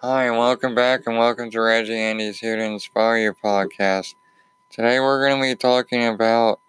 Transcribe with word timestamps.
Hi, 0.00 0.26
and 0.26 0.38
welcome 0.38 0.76
back, 0.76 1.08
and 1.08 1.18
welcome 1.18 1.50
to 1.50 1.60
Reggie 1.60 1.98
Andy's 1.98 2.38
Here 2.38 2.54
to 2.54 2.62
Inspire 2.62 3.18
You 3.18 3.32
podcast. 3.32 4.14
Today, 4.70 5.00
we're 5.00 5.26
going 5.26 5.42
to 5.42 5.48
be 5.48 5.56
talking 5.56 6.06
about 6.06 6.60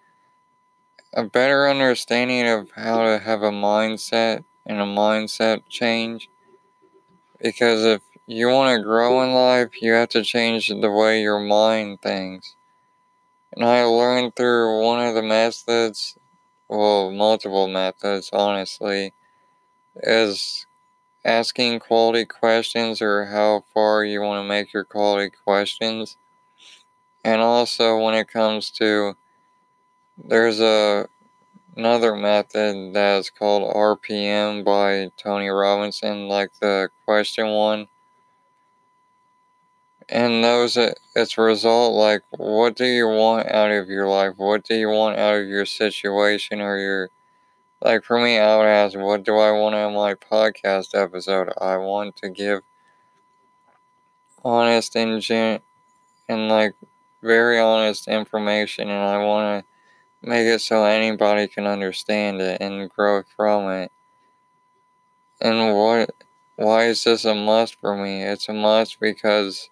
a 1.13 1.25
better 1.25 1.69
understanding 1.69 2.47
of 2.47 2.71
how 2.71 3.03
to 3.03 3.19
have 3.19 3.43
a 3.43 3.51
mindset 3.51 4.45
and 4.65 4.79
a 4.79 4.85
mindset 4.85 5.61
change. 5.69 6.27
Because 7.39 7.85
if 7.85 8.01
you 8.25 8.47
want 8.47 8.75
to 8.75 8.83
grow 8.83 9.21
in 9.21 9.31
life, 9.31 9.79
you 9.79 9.91
have 9.91 10.09
to 10.09 10.23
change 10.23 10.69
the 10.69 10.89
way 10.91 11.21
your 11.21 11.39
mind 11.39 12.01
thinks. 12.01 12.55
And 13.53 13.63
I 13.63 13.83
learned 13.83 14.35
through 14.35 14.83
one 14.83 15.05
of 15.05 15.13
the 15.13 15.21
methods, 15.21 16.17
well, 16.67 17.11
multiple 17.11 17.67
methods, 17.67 18.31
honestly, 18.33 19.13
is 19.97 20.65
asking 21.25 21.79
quality 21.79 22.25
questions 22.25 23.01
or 23.01 23.25
how 23.25 23.63
far 23.73 24.03
you 24.03 24.21
want 24.21 24.43
to 24.43 24.47
make 24.47 24.73
your 24.73 24.83
quality 24.83 25.31
questions. 25.45 26.17
And 27.23 27.41
also 27.41 27.97
when 27.97 28.13
it 28.13 28.27
comes 28.27 28.71
to 28.71 29.15
there's 30.17 30.59
a 30.59 31.07
another 31.75 32.15
method 32.15 32.93
that's 32.93 33.29
called 33.29 33.73
RPM 33.73 34.63
by 34.65 35.11
Tony 35.17 35.49
Robbins, 35.49 36.01
like 36.03 36.51
the 36.59 36.89
question 37.05 37.47
one. 37.49 37.87
And 40.09 40.43
those 40.43 40.75
uh, 40.75 40.93
its 41.15 41.37
result 41.37 41.93
like 41.93 42.23
what 42.31 42.75
do 42.75 42.85
you 42.85 43.07
want 43.07 43.47
out 43.47 43.71
of 43.71 43.89
your 43.89 44.07
life? 44.07 44.33
What 44.37 44.63
do 44.63 44.75
you 44.75 44.89
want 44.89 45.17
out 45.17 45.35
of 45.35 45.47
your 45.47 45.65
situation 45.65 46.61
or 46.61 46.77
your 46.79 47.09
like 47.81 48.03
for 48.03 48.19
me, 48.19 48.37
I 48.39 48.57
would 48.57 48.65
ask, 48.67 48.97
what 48.97 49.23
do 49.23 49.37
I 49.37 49.51
want 49.51 49.75
in 49.75 49.93
my 49.93 50.13
podcast 50.15 50.95
episode? 50.95 51.51
I 51.59 51.77
want 51.77 52.15
to 52.17 52.29
give 52.29 52.61
honest 54.43 54.95
and 54.95 55.21
gen- 55.21 55.61
and 56.29 56.49
like 56.49 56.75
very 57.23 57.59
honest 57.59 58.07
information, 58.07 58.89
and 58.89 59.03
I 59.03 59.23
want 59.25 59.65
to 60.23 60.29
make 60.29 60.47
it 60.47 60.61
so 60.61 60.85
anybody 60.85 61.47
can 61.47 61.67
understand 61.67 62.41
it 62.41 62.61
and 62.61 62.89
grow 62.89 63.23
from 63.35 63.69
it. 63.71 63.91
And 65.41 65.75
what? 65.75 66.11
Why 66.55 66.85
is 66.85 67.03
this 67.03 67.25
a 67.25 67.35
must 67.35 67.75
for 67.81 67.93
me? 67.93 68.23
It's 68.23 68.47
a 68.47 68.53
must 68.53 69.01
because 69.01 69.69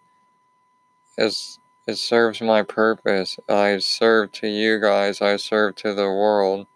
it's 1.17 1.59
it 1.85 1.97
serves 1.97 2.41
my 2.41 2.63
purpose. 2.63 3.37
I 3.47 3.77
serve 3.77 4.31
to 4.33 4.47
you 4.47 4.79
guys. 4.79 5.21
I 5.21 5.35
serve 5.37 5.75
to 5.75 5.93
the 5.93 6.09
world 6.09 6.67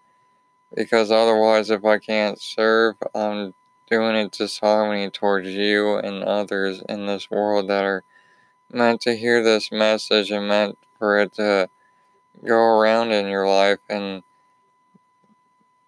because 0.76 1.12
otherwise, 1.12 1.70
if 1.70 1.84
I 1.86 1.98
can't 1.98 2.40
serve, 2.40 2.96
I'm 3.14 3.54
doing 3.90 4.16
it 4.16 4.32
disharmony 4.32 5.10
towards 5.10 5.50
you 5.50 5.98
and 5.98 6.24
others 6.24 6.82
in 6.88 7.06
this 7.06 7.30
world 7.30 7.70
that 7.70 7.84
are 7.84 8.04
meant 8.72 9.02
to 9.02 9.16
hear 9.16 9.44
this 9.44 9.72
message 9.72 10.32
and 10.32 10.48
meant 10.48 10.78
for 10.98 11.20
it 11.20 11.34
to 11.34 11.70
go 12.46 12.56
around 12.56 13.12
in 13.12 13.28
your 13.28 13.48
life. 13.48 13.80
And 13.90 14.24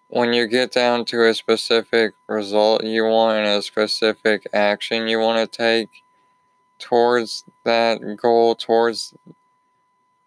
when 0.08 0.32
you 0.32 0.46
get 0.46 0.70
down 0.70 1.04
to 1.06 1.28
a 1.28 1.34
specific 1.34 2.14
result 2.28 2.84
you 2.84 3.04
want 3.04 3.38
and 3.38 3.48
a 3.48 3.62
specific 3.62 4.46
action 4.52 5.08
you 5.08 5.18
want 5.18 5.50
to 5.50 5.58
take 5.58 5.88
towards 6.78 7.44
that 7.64 8.00
goal, 8.20 8.54
towards 8.54 9.14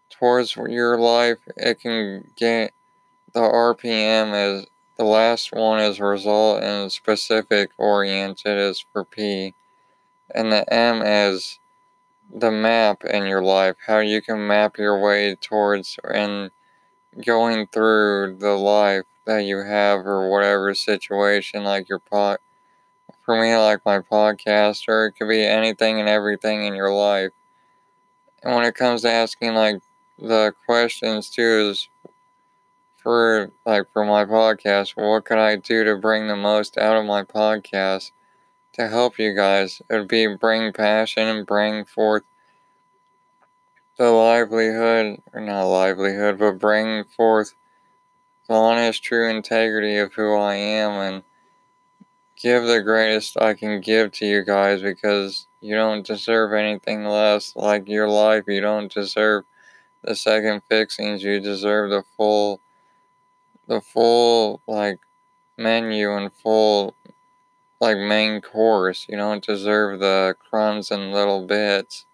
towards 0.09 0.55
your 0.55 0.97
life, 0.97 1.37
it 1.55 1.79
can 1.79 2.31
get 2.35 2.71
the 3.37 3.43
RPM 3.43 4.33
is 4.33 4.65
the 4.97 5.03
last 5.03 5.51
one 5.53 5.79
is 5.79 5.99
result 5.99 6.63
and 6.63 6.91
specific 6.91 7.69
oriented 7.77 8.57
is 8.57 8.83
for 8.91 9.03
P. 9.05 9.53
And 10.33 10.51
the 10.51 10.71
M 10.73 11.03
is 11.03 11.59
the 12.33 12.51
map 12.51 13.03
in 13.03 13.27
your 13.27 13.43
life, 13.43 13.75
how 13.85 13.99
you 13.99 14.23
can 14.23 14.47
map 14.47 14.79
your 14.79 14.99
way 14.99 15.35
towards 15.35 15.99
and 16.03 16.49
going 17.25 17.67
through 17.67 18.37
the 18.39 18.53
life 18.57 19.05
that 19.27 19.43
you 19.45 19.59
have 19.59 20.07
or 20.07 20.31
whatever 20.31 20.73
situation 20.73 21.63
like 21.63 21.89
your 21.89 21.99
pot 21.99 22.39
for 23.23 23.39
me 23.39 23.55
like 23.55 23.85
my 23.85 23.99
podcast 23.99 24.87
or 24.87 25.07
it 25.07 25.13
could 25.13 25.29
be 25.29 25.43
anything 25.45 25.99
and 25.99 26.09
everything 26.09 26.65
in 26.65 26.73
your 26.75 26.91
life. 26.91 27.31
And 28.43 28.55
when 28.55 28.65
it 28.65 28.75
comes 28.75 29.03
to 29.03 29.11
asking 29.11 29.53
like 29.53 29.81
the 30.17 30.53
questions 30.65 31.29
too 31.29 31.69
is 31.71 31.89
for 33.07 33.53
like 33.65 33.89
for 33.93 34.03
my 34.03 34.25
podcast, 34.25 34.97
what 34.97 35.23
could 35.23 35.37
I 35.37 35.55
do 35.55 35.85
to 35.85 35.95
bring 35.95 36.27
the 36.27 36.35
most 36.35 36.77
out 36.77 36.97
of 36.97 37.05
my 37.05 37.23
podcast 37.23 38.11
to 38.73 38.89
help 38.89 39.17
you 39.17 39.33
guys? 39.33 39.81
It 39.89 39.95
would 39.95 40.09
be 40.09 40.35
bring 40.35 40.73
passion 40.73 41.23
and 41.25 41.47
bring 41.47 41.85
forth 41.85 42.23
the 43.97 44.09
livelihood, 44.09 45.21
or 45.31 45.39
not 45.39 45.67
livelihood, 45.67 46.37
but 46.37 46.59
bring 46.59 47.05
forth 47.05 47.53
the 48.49 48.55
honest, 48.55 49.01
true 49.01 49.29
integrity 49.29 49.95
of 49.95 50.13
who 50.13 50.35
I 50.35 50.55
am 50.55 50.91
and 50.91 51.23
give 52.35 52.65
the 52.65 52.81
greatest 52.81 53.37
I 53.41 53.53
can 53.53 53.79
give 53.79 54.11
to 54.15 54.25
you 54.25 54.43
guys 54.43 54.81
because 54.81 55.47
you 55.61 55.75
don't 55.75 56.05
deserve 56.05 56.51
anything 56.51 57.05
less. 57.05 57.55
Like 57.55 57.87
your 57.87 58.09
life, 58.09 58.43
you 58.49 58.59
don't 58.59 58.93
deserve 58.93 59.45
the 60.03 60.13
second 60.13 60.61
fixings, 60.67 61.23
you 61.23 61.39
deserve 61.39 61.89
the 61.89 62.03
full 62.17 62.59
the 63.67 63.81
full 63.81 64.61
like 64.67 64.99
menu 65.57 66.13
and 66.15 66.33
full 66.33 66.95
like 67.81 67.97
main 67.97 68.41
course. 68.41 69.07
You 69.09 69.17
don't 69.17 69.45
deserve 69.45 69.99
the 69.99 70.35
crumbs 70.39 70.91
and 70.91 71.11
little 71.11 71.45
bits. 71.45 72.05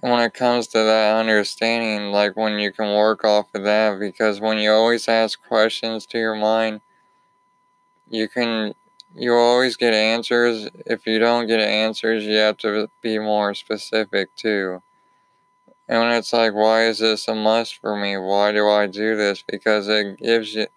When 0.00 0.20
it 0.20 0.34
comes 0.34 0.66
to 0.68 0.78
that 0.78 1.16
understanding, 1.16 2.12
like 2.12 2.36
when 2.36 2.58
you 2.58 2.72
can 2.72 2.94
work 2.94 3.24
off 3.24 3.54
of 3.54 3.64
that, 3.64 3.98
because 3.98 4.38
when 4.40 4.58
you 4.58 4.70
always 4.70 5.08
ask 5.08 5.40
questions 5.42 6.04
to 6.06 6.18
your 6.18 6.34
mind, 6.34 6.82
you 8.08 8.28
can 8.28 8.74
you 9.14 9.34
always 9.34 9.76
get 9.76 9.92
answers. 9.92 10.68
If 10.86 11.06
you 11.06 11.18
don't 11.18 11.46
get 11.46 11.60
answers, 11.60 12.24
you 12.24 12.36
have 12.36 12.56
to 12.58 12.88
be 13.02 13.18
more 13.18 13.54
specific 13.54 14.34
too. 14.36 14.82
And 15.92 16.00
when 16.00 16.12
it's 16.12 16.32
like, 16.32 16.54
why 16.54 16.86
is 16.86 17.00
this 17.00 17.28
a 17.28 17.34
must 17.34 17.76
for 17.76 17.94
me? 17.94 18.16
Why 18.16 18.50
do 18.50 18.66
I 18.66 18.86
do 18.86 19.14
this? 19.14 19.44
Because 19.46 19.88
it 19.88 20.16
gives 20.16 20.54
you, 20.54 20.68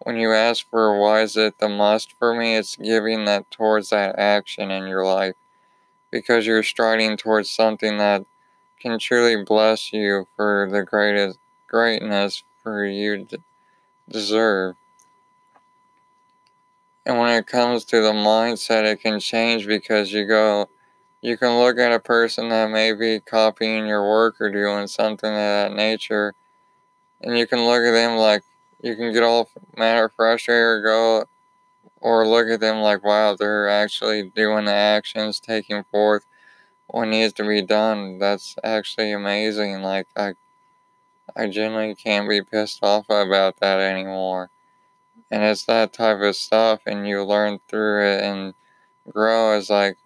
when 0.00 0.16
you 0.16 0.32
ask 0.32 0.68
for 0.68 1.00
why 1.00 1.20
is 1.20 1.36
it 1.36 1.60
the 1.60 1.68
must 1.68 2.14
for 2.18 2.34
me, 2.34 2.56
it's 2.56 2.74
giving 2.74 3.26
that 3.26 3.48
towards 3.52 3.90
that 3.90 4.18
action 4.18 4.72
in 4.72 4.88
your 4.88 5.06
life. 5.06 5.36
Because 6.10 6.48
you're 6.48 6.64
striding 6.64 7.16
towards 7.16 7.48
something 7.48 7.98
that 7.98 8.26
can 8.80 8.98
truly 8.98 9.44
bless 9.44 9.92
you 9.92 10.26
for 10.34 10.68
the 10.68 10.82
greatest 10.82 11.38
greatness 11.68 12.42
for 12.64 12.84
you 12.84 13.24
to 13.26 13.38
deserve. 14.08 14.74
And 17.04 17.20
when 17.20 17.38
it 17.38 17.46
comes 17.46 17.84
to 17.84 18.02
the 18.02 18.12
mindset, 18.12 18.82
it 18.82 19.00
can 19.00 19.20
change 19.20 19.64
because 19.64 20.12
you 20.12 20.26
go, 20.26 20.68
you 21.26 21.36
can 21.36 21.58
look 21.58 21.76
at 21.76 21.90
a 21.90 21.98
person 21.98 22.50
that 22.50 22.70
may 22.70 22.92
be 22.92 23.18
copying 23.18 23.84
your 23.84 24.08
work 24.08 24.36
or 24.40 24.48
doing 24.48 24.86
something 24.86 25.28
of 25.28 25.34
that 25.34 25.72
nature, 25.72 26.34
and 27.20 27.36
you 27.36 27.48
can 27.48 27.66
look 27.66 27.82
at 27.82 27.90
them 27.90 28.16
like 28.16 28.44
you 28.80 28.94
can 28.94 29.12
get 29.12 29.24
all 29.24 29.50
mad 29.76 29.98
or 29.98 30.08
frustrated 30.08 30.62
or 30.62 30.82
go, 30.82 31.24
or 32.00 32.28
look 32.28 32.46
at 32.46 32.60
them 32.60 32.76
like, 32.76 33.02
wow, 33.02 33.34
they're 33.34 33.68
actually 33.68 34.30
doing 34.36 34.66
the 34.66 34.72
actions, 34.72 35.40
taking 35.40 35.82
forth 35.90 36.24
what 36.86 37.06
needs 37.06 37.32
to 37.32 37.48
be 37.48 37.60
done. 37.60 38.20
That's 38.20 38.54
actually 38.62 39.10
amazing. 39.10 39.82
Like 39.82 40.06
I, 40.14 40.34
I 41.34 41.48
genuinely 41.48 41.96
can't 41.96 42.28
be 42.28 42.40
pissed 42.40 42.84
off 42.84 43.06
about 43.08 43.58
that 43.58 43.80
anymore. 43.80 44.50
And 45.28 45.42
it's 45.42 45.64
that 45.64 45.92
type 45.92 46.20
of 46.20 46.36
stuff, 46.36 46.82
and 46.86 47.08
you 47.08 47.24
learn 47.24 47.58
through 47.66 48.12
it 48.12 48.22
and 48.22 48.54
grow 49.12 49.54
as 49.54 49.68
like 49.68 49.98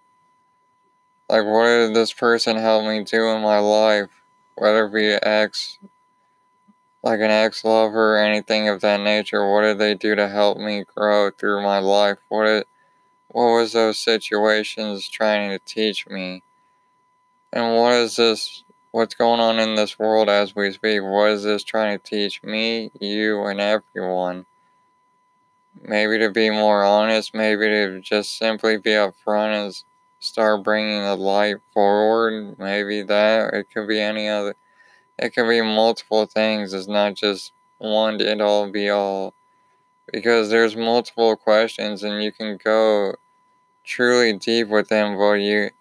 like, 1.31 1.45
what 1.45 1.63
did 1.63 1.93
this 1.93 2.11
person 2.11 2.57
help 2.57 2.85
me 2.85 3.05
do 3.05 3.29
in 3.29 3.41
my 3.41 3.57
life? 3.59 4.09
Whether 4.55 4.87
it 4.87 4.93
be 4.93 5.13
ex, 5.13 5.79
like 7.03 7.21
an 7.21 7.31
ex 7.31 7.63
lover 7.63 8.15
or 8.15 8.17
anything 8.17 8.67
of 8.67 8.81
that 8.81 8.99
nature, 8.99 9.49
what 9.49 9.61
did 9.61 9.79
they 9.79 9.95
do 9.95 10.13
to 10.13 10.27
help 10.27 10.57
me 10.57 10.83
grow 10.93 11.31
through 11.31 11.63
my 11.63 11.79
life? 11.79 12.17
What 12.27 12.43
did, 12.47 12.65
what 13.29 13.53
was 13.53 13.71
those 13.71 13.97
situations 13.97 15.07
trying 15.07 15.51
to 15.51 15.59
teach 15.59 16.05
me? 16.05 16.43
And 17.53 17.77
what 17.77 17.93
is 17.93 18.17
this, 18.17 18.65
what's 18.91 19.15
going 19.15 19.39
on 19.39 19.57
in 19.57 19.75
this 19.75 19.97
world 19.97 20.27
as 20.27 20.53
we 20.53 20.69
speak? 20.73 21.01
What 21.01 21.29
is 21.29 21.43
this 21.43 21.63
trying 21.63 21.97
to 21.97 22.03
teach 22.03 22.43
me, 22.43 22.91
you, 22.99 23.45
and 23.45 23.61
everyone? 23.61 24.47
Maybe 25.81 26.19
to 26.19 26.29
be 26.29 26.49
more 26.49 26.83
honest, 26.83 27.33
maybe 27.33 27.67
to 27.69 28.01
just 28.01 28.37
simply 28.37 28.75
be 28.75 28.89
upfront 28.89 29.65
and 29.65 29.83
start 30.21 30.63
bringing 30.63 31.01
the 31.01 31.15
light 31.15 31.57
forward. 31.73 32.57
Maybe 32.57 33.01
that. 33.01 33.53
It 33.53 33.67
could 33.73 33.87
be 33.87 33.99
any 33.99 34.29
other. 34.29 34.55
It 35.19 35.33
could 35.33 35.49
be 35.49 35.61
multiple 35.61 36.25
things. 36.25 36.73
It's 36.73 36.87
not 36.87 37.15
just 37.15 37.51
one 37.79 38.21
it 38.21 38.39
all 38.39 38.69
be 38.71 38.89
all. 38.89 39.33
Because 40.11 40.49
there's 40.49 40.75
multiple 40.75 41.35
questions 41.35 42.03
and 42.03 42.23
you 42.23 42.31
can 42.31 42.57
go 42.63 43.15
truly 43.83 44.33
deep 44.33 44.67
within, 44.67 45.17
but 45.17 45.33
you, 45.33 45.71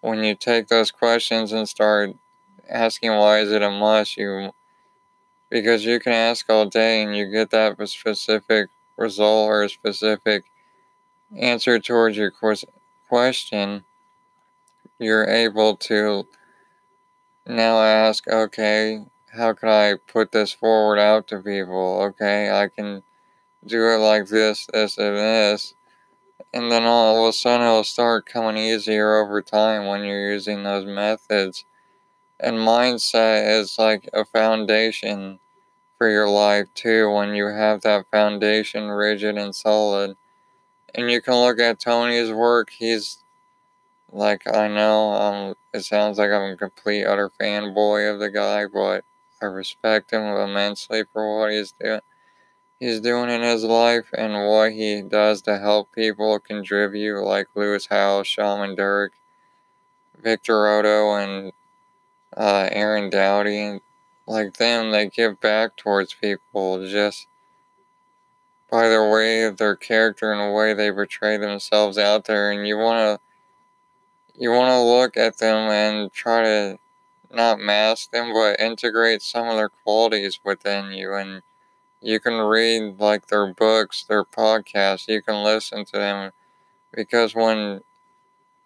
when 0.00 0.24
you 0.24 0.34
take 0.34 0.68
those 0.68 0.90
questions 0.90 1.52
and 1.52 1.68
start 1.68 2.14
asking 2.68 3.10
why 3.10 3.40
is 3.40 3.52
it 3.52 3.62
a 3.62 3.70
must, 3.70 4.16
you, 4.16 4.52
because 5.50 5.84
you 5.84 5.98
can 5.98 6.12
ask 6.12 6.48
all 6.48 6.66
day 6.66 7.02
and 7.02 7.16
you 7.16 7.30
get 7.30 7.50
that 7.50 7.76
specific 7.88 8.70
result 8.96 9.48
or 9.48 9.64
a 9.64 9.68
specific 9.68 10.44
answer 11.36 11.78
towards 11.78 12.16
your 12.16 12.32
question, 13.08 13.84
you're 15.00 15.28
able 15.28 15.76
to 15.76 16.26
now 17.46 17.82
ask, 17.82 18.28
okay, 18.28 19.04
how 19.32 19.54
can 19.54 19.68
I 19.68 19.94
put 20.06 20.32
this 20.32 20.52
forward 20.52 20.98
out 20.98 21.26
to 21.28 21.38
people? 21.38 22.02
Okay, 22.02 22.50
I 22.50 22.68
can 22.68 23.02
do 23.64 23.88
it 23.88 23.98
like 23.98 24.26
this, 24.26 24.66
this, 24.72 24.98
and 24.98 25.16
this. 25.16 25.74
And 26.52 26.70
then 26.70 26.84
all 26.84 27.24
of 27.24 27.30
a 27.30 27.32
sudden 27.32 27.66
it'll 27.66 27.84
start 27.84 28.26
coming 28.26 28.56
easier 28.56 29.16
over 29.16 29.40
time 29.40 29.86
when 29.86 30.04
you're 30.04 30.32
using 30.32 30.62
those 30.62 30.84
methods. 30.84 31.64
And 32.38 32.56
mindset 32.56 33.60
is 33.60 33.78
like 33.78 34.08
a 34.12 34.24
foundation 34.24 35.38
for 35.96 36.08
your 36.08 36.28
life 36.28 36.66
too 36.74 37.10
when 37.10 37.34
you 37.34 37.46
have 37.46 37.82
that 37.82 38.06
foundation 38.10 38.88
rigid 38.88 39.36
and 39.36 39.54
solid. 39.54 40.16
And 40.94 41.10
you 41.10 41.20
can 41.22 41.34
look 41.34 41.60
at 41.60 41.78
Tony's 41.78 42.32
work, 42.32 42.70
he's 42.70 43.18
like 44.12 44.42
I 44.52 44.68
know 44.68 45.12
um 45.12 45.54
it 45.72 45.82
sounds 45.82 46.18
like 46.18 46.30
I'm 46.30 46.52
a 46.52 46.56
complete 46.56 47.04
utter 47.04 47.30
fanboy 47.40 48.12
of 48.12 48.20
the 48.20 48.30
guy, 48.30 48.66
but 48.66 49.04
I 49.42 49.46
respect 49.46 50.12
him 50.12 50.22
immensely 50.22 51.04
for 51.12 51.40
what 51.40 51.52
he's 51.52 51.72
doing 51.72 52.00
he's 52.80 53.00
doing 53.00 53.30
in 53.30 53.42
his 53.42 53.62
life 53.62 54.08
and 54.16 54.32
what 54.32 54.72
he 54.72 55.02
does 55.02 55.42
to 55.42 55.58
help 55.58 55.92
people 55.92 56.38
contribute 56.40 57.22
like 57.22 57.46
Lewis 57.54 57.86
Howes, 57.90 58.26
Shaman 58.26 58.74
Durek, 58.74 59.10
Victor 60.20 60.66
Oddo 60.66 61.14
and 61.14 61.52
uh, 62.36 62.68
Aaron 62.72 63.10
Doughty. 63.10 63.80
Like 64.26 64.54
them, 64.54 64.92
they 64.92 65.08
give 65.08 65.40
back 65.40 65.76
towards 65.76 66.14
people 66.14 66.86
just 66.86 67.26
by 68.70 68.88
their 68.88 69.10
way 69.10 69.42
of 69.42 69.56
their 69.56 69.74
character 69.74 70.32
and 70.32 70.40
the 70.40 70.54
way 70.56 70.72
they 70.72 70.92
portray 70.92 71.36
themselves 71.36 71.98
out 71.98 72.26
there. 72.26 72.52
And 72.52 72.66
you 72.66 72.78
want 72.78 72.98
to 73.20 73.29
you 74.40 74.50
want 74.50 74.70
to 74.70 74.80
look 74.80 75.18
at 75.18 75.36
them 75.36 75.70
and 75.70 76.10
try 76.10 76.42
to 76.42 76.78
not 77.30 77.60
mask 77.60 78.10
them, 78.10 78.32
but 78.32 78.58
integrate 78.58 79.20
some 79.20 79.46
of 79.46 79.56
their 79.56 79.68
qualities 79.68 80.40
within 80.42 80.92
you. 80.92 81.14
And 81.14 81.42
you 82.00 82.20
can 82.20 82.34
read 82.34 82.98
like 82.98 83.26
their 83.26 83.52
books, 83.52 84.04
their 84.04 84.24
podcasts. 84.24 85.08
You 85.08 85.20
can 85.20 85.44
listen 85.44 85.84
to 85.84 85.98
them 85.98 86.32
because 86.92 87.34
when 87.34 87.82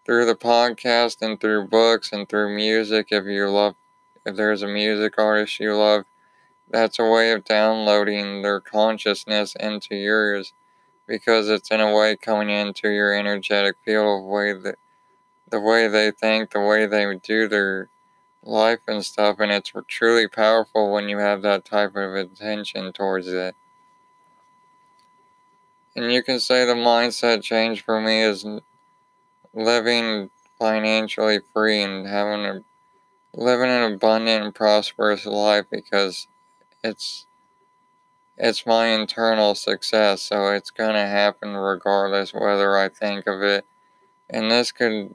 through 0.06 0.26
the 0.26 0.36
podcast 0.36 1.20
and 1.20 1.40
through 1.40 1.66
books 1.66 2.12
and 2.12 2.28
through 2.28 2.54
music, 2.54 3.08
if 3.10 3.24
you 3.24 3.50
love, 3.50 3.74
if 4.24 4.36
there's 4.36 4.62
a 4.62 4.68
music 4.68 5.14
artist 5.18 5.58
you 5.58 5.76
love, 5.76 6.04
that's 6.70 7.00
a 7.00 7.04
way 7.04 7.32
of 7.32 7.44
downloading 7.44 8.42
their 8.42 8.60
consciousness 8.60 9.56
into 9.58 9.96
yours 9.96 10.52
because 11.06 11.48
it's 11.48 11.70
in 11.70 11.80
a 11.80 11.94
way 11.94 12.16
coming 12.16 12.50
into 12.50 12.88
your 12.90 13.12
energetic 13.14 13.76
field 13.84 14.20
of 14.20 14.26
way 14.26 14.52
that 14.52 14.76
the 15.54 15.60
way 15.60 15.86
they 15.86 16.10
think, 16.10 16.50
the 16.50 16.60
way 16.60 16.84
they 16.84 17.14
do 17.22 17.46
their 17.46 17.88
life 18.42 18.80
and 18.88 19.04
stuff, 19.04 19.36
and 19.38 19.52
it's 19.52 19.70
truly 19.86 20.26
powerful 20.26 20.90
when 20.90 21.08
you 21.08 21.18
have 21.18 21.42
that 21.42 21.64
type 21.64 21.94
of 21.94 22.12
attention 22.16 22.92
towards 22.92 23.28
it. 23.28 23.54
And 25.94 26.12
you 26.12 26.24
can 26.24 26.40
say 26.40 26.64
the 26.64 26.74
mindset 26.74 27.44
change 27.44 27.84
for 27.84 28.00
me 28.00 28.20
is 28.20 28.44
living 29.54 30.30
financially 30.58 31.38
free 31.52 31.80
and 31.80 32.08
having 32.08 32.44
a 32.44 32.64
living 33.32 33.70
an 33.70 33.92
abundant 33.92 34.44
and 34.44 34.54
prosperous 34.54 35.24
life 35.24 35.66
because 35.70 36.26
it's 36.82 37.26
it's 38.36 38.66
my 38.66 38.88
internal 38.88 39.54
success, 39.54 40.22
so 40.22 40.48
it's 40.48 40.72
gonna 40.72 41.06
happen 41.06 41.54
regardless 41.54 42.34
whether 42.34 42.76
I 42.76 42.88
think 42.88 43.28
of 43.28 43.40
it. 43.40 43.64
And 44.28 44.50
this 44.50 44.72
could 44.72 45.14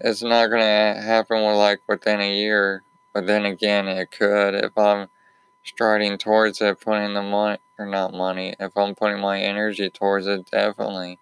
it's 0.00 0.22
not 0.22 0.48
to 0.48 1.00
happen 1.02 1.44
with 1.44 1.56
like 1.56 1.80
within 1.88 2.20
a 2.20 2.36
year, 2.36 2.84
but 3.14 3.26
then 3.26 3.44
again, 3.44 3.88
it 3.88 4.10
could 4.10 4.54
if 4.54 4.76
I'm 4.78 5.08
striding 5.64 6.18
towards 6.18 6.60
it, 6.60 6.80
putting 6.80 7.14
the 7.14 7.22
money, 7.22 7.58
or 7.78 7.86
not 7.86 8.14
money, 8.14 8.54
if 8.60 8.76
I'm 8.76 8.94
putting 8.94 9.20
my 9.20 9.40
energy 9.40 9.90
towards 9.90 10.26
it, 10.26 10.50
definitely. 10.50 11.18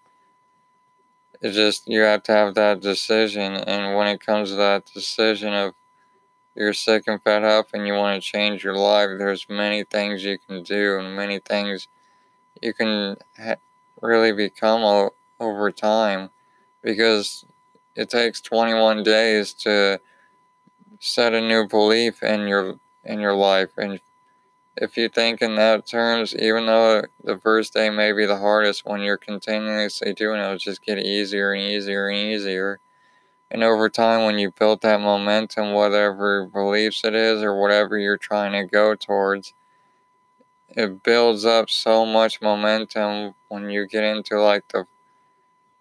It's 1.41 1.55
just, 1.55 1.87
you 1.87 2.01
have 2.01 2.23
to 2.23 2.31
have 2.31 2.55
that 2.55 2.81
decision, 2.81 3.53
and 3.53 3.95
when 3.95 4.07
it 4.07 4.25
comes 4.25 4.49
to 4.49 4.55
that 4.55 4.85
decision 4.85 5.53
of 5.53 5.73
you're 6.55 6.73
sick 6.73 7.03
and 7.07 7.21
fed 7.23 7.43
up 7.43 7.69
and 7.73 7.87
you 7.87 7.93
want 7.93 8.21
to 8.21 8.29
change 8.29 8.63
your 8.63 8.75
life, 8.75 9.09
there's 9.17 9.47
many 9.49 9.83
things 9.83 10.23
you 10.23 10.37
can 10.39 10.63
do 10.63 10.99
and 10.99 11.15
many 11.15 11.39
things 11.39 11.87
you 12.61 12.73
can 12.73 13.17
ha- 13.37 13.55
really 14.01 14.31
become 14.33 14.83
o- 14.83 15.13
over 15.39 15.71
time 15.71 16.29
because 16.83 17.45
it 17.97 18.09
takes 18.11 18.39
21 18.41 19.01
days 19.01 19.53
to 19.53 19.99
set 20.99 21.33
a 21.33 21.41
new 21.41 21.67
belief 21.67 22.21
in 22.21 22.47
your 22.47 22.75
in 23.03 23.19
your 23.19 23.33
life. 23.33 23.71
And 23.77 23.99
if 24.75 24.95
you 24.97 25.09
think 25.09 25.41
in 25.41 25.55
that 25.55 25.87
terms 25.87 26.35
even 26.35 26.67
though 26.67 27.03
the 27.23 27.39
first 27.39 27.73
day 27.73 27.89
may 27.89 28.11
be 28.11 28.25
the 28.27 28.37
hardest 28.37 28.85
when 28.85 29.01
you're 29.01 29.17
continuously 29.17 30.13
doing 30.13 30.39
it 30.39 30.43
it'll 30.43 30.57
just 30.57 30.83
get 30.83 30.99
easier 30.99 31.53
and 31.53 31.61
easier 31.61 32.07
and 32.07 32.17
easier. 32.17 32.79
And 33.49 33.63
over 33.63 33.89
time 33.89 34.25
when 34.25 34.37
you 34.37 34.51
build 34.51 34.81
that 34.81 35.01
momentum 35.01 35.73
whatever 35.73 36.45
beliefs 36.45 37.03
it 37.03 37.15
is 37.15 37.41
or 37.41 37.59
whatever 37.59 37.97
you're 37.97 38.17
trying 38.17 38.51
to 38.51 38.71
go 38.71 38.93
towards 38.93 39.53
it 40.69 41.01
builds 41.01 41.45
up 41.45 41.69
so 41.71 42.05
much 42.05 42.41
momentum 42.41 43.33
when 43.47 43.71
you 43.71 43.87
get 43.87 44.03
into 44.03 44.39
like 44.39 44.67
the 44.67 44.85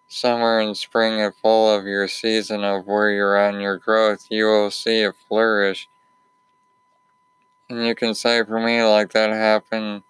summer 0.08 0.60
and 0.60 0.76
spring 0.76 1.20
and 1.20 1.34
fall 1.34 1.74
of 1.74 1.86
your 1.86 2.08
season 2.08 2.64
of 2.64 2.86
where 2.86 3.10
you're 3.10 3.36
in 3.48 3.60
your 3.60 3.78
growth, 3.78 4.26
you 4.30 4.44
will 4.46 4.70
see 4.70 5.02
it 5.02 5.14
flourish. 5.28 5.88
And 7.68 7.84
you 7.86 7.94
can 7.94 8.14
say 8.14 8.44
for 8.44 8.60
me, 8.60 8.82
like 8.82 9.12
that 9.12 9.30
happened 9.30 10.02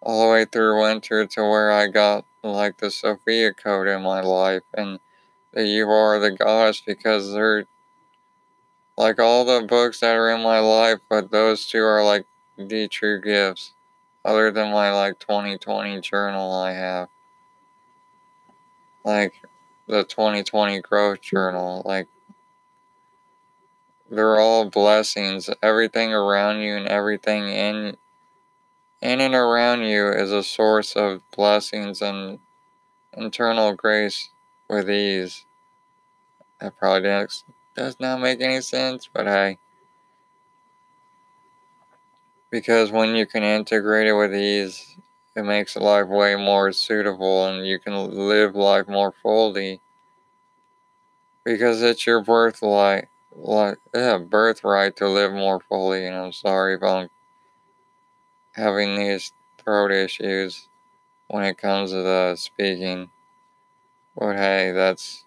all 0.00 0.26
the 0.26 0.32
way 0.32 0.44
through 0.44 0.82
winter 0.82 1.26
to 1.26 1.42
where 1.42 1.72
I 1.72 1.88
got 1.88 2.24
like 2.42 2.78
the 2.78 2.90
Sophia 2.90 3.52
code 3.52 3.88
in 3.88 4.02
my 4.02 4.20
life 4.20 4.62
and 4.74 4.98
that 5.52 5.66
you 5.66 5.88
are 5.88 6.18
the 6.18 6.30
goddess 6.30 6.80
because 6.84 7.32
they're 7.32 7.66
like 8.96 9.18
all 9.18 9.44
the 9.44 9.66
books 9.66 10.00
that 10.00 10.16
are 10.16 10.30
in 10.30 10.42
my 10.42 10.58
life, 10.58 11.00
but 11.08 11.30
those 11.30 11.66
two 11.66 11.82
are 11.82 12.04
like 12.04 12.26
the 12.56 12.88
true 12.88 13.20
gifts, 13.20 13.72
other 14.24 14.50
than 14.50 14.72
my 14.72 14.92
like 14.92 15.18
2020 15.18 16.00
journal 16.00 16.52
I 16.52 16.72
have 16.72 17.08
like 19.04 19.34
the 19.86 20.04
2020 20.04 20.80
growth 20.80 21.20
journal 21.20 21.82
like 21.84 22.08
they're 24.12 24.38
all 24.38 24.68
blessings. 24.68 25.48
Everything 25.62 26.12
around 26.12 26.60
you 26.60 26.76
and 26.76 26.86
everything 26.86 27.48
in 27.48 27.96
in 29.00 29.20
and 29.20 29.34
around 29.34 29.82
you 29.82 30.08
is 30.08 30.30
a 30.30 30.42
source 30.42 30.94
of 30.94 31.22
blessings 31.30 32.02
and 32.02 32.38
internal 33.14 33.72
grace 33.74 34.30
with 34.68 34.90
ease. 34.90 35.46
That 36.60 36.76
probably 36.78 37.02
does, 37.02 37.42
does 37.74 37.98
not 37.98 38.20
make 38.20 38.40
any 38.42 38.60
sense 38.60 39.08
but 39.12 39.26
hey. 39.26 39.58
Because 42.50 42.92
when 42.92 43.16
you 43.16 43.24
can 43.24 43.42
integrate 43.42 44.06
it 44.06 44.12
with 44.12 44.34
ease 44.34 44.98
it 45.34 45.44
makes 45.44 45.76
life 45.76 46.08
way 46.08 46.36
more 46.36 46.72
suitable 46.72 47.46
and 47.46 47.66
you 47.66 47.78
can 47.78 47.94
live 48.10 48.54
life 48.54 48.88
more 48.88 49.12
fully 49.22 49.80
because 51.44 51.82
it's 51.82 52.06
your 52.06 52.22
birthright 52.22 53.08
like 53.34 53.78
yeah, 53.94 54.18
birthright 54.18 54.96
to 54.96 55.08
live 55.08 55.32
more 55.32 55.60
fully 55.60 56.06
and 56.06 56.14
I'm 56.14 56.32
sorry 56.32 56.74
if 56.74 56.82
I'm 56.82 57.08
having 58.54 58.96
these 58.96 59.32
throat 59.58 59.90
issues 59.90 60.68
when 61.28 61.44
it 61.44 61.58
comes 61.58 61.90
to 61.90 62.02
the 62.02 62.36
speaking. 62.36 63.10
But 64.16 64.36
hey, 64.36 64.72
that's 64.72 65.24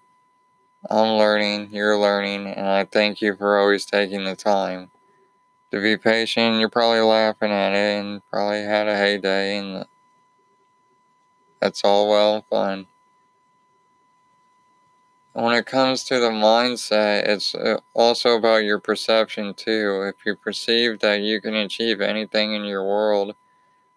I'm 0.89 1.17
learning, 1.17 1.69
you're 1.71 1.97
learning, 1.97 2.47
and 2.47 2.67
I 2.67 2.85
thank 2.85 3.21
you 3.21 3.35
for 3.35 3.57
always 3.57 3.85
taking 3.85 4.23
the 4.23 4.35
time 4.35 4.91
to 5.71 5.81
be 5.81 5.97
patient. 5.97 6.59
You're 6.59 6.69
probably 6.69 7.01
laughing 7.01 7.51
at 7.51 7.73
it 7.73 7.99
and 8.01 8.21
probably 8.29 8.61
had 8.61 8.87
a 8.87 8.95
heyday 8.95 9.57
and 9.57 9.85
that's 11.59 11.83
all 11.83 12.09
well 12.09 12.35
and 12.35 12.45
fun. 12.45 12.87
When 15.33 15.53
it 15.53 15.65
comes 15.65 16.03
to 16.05 16.19
the 16.19 16.29
mindset, 16.31 17.27
it's 17.27 17.53
uh, 17.53 17.79
also 17.93 18.37
about 18.37 18.63
your 18.63 18.79
perception 18.79 19.53
too. 19.53 20.03
If 20.07 20.25
you 20.25 20.35
perceive 20.35 20.99
that 21.01 21.21
you 21.21 21.41
can 21.41 21.53
achieve 21.55 22.01
anything 22.01 22.53
in 22.53 22.63
your 22.63 22.83
world 22.83 23.35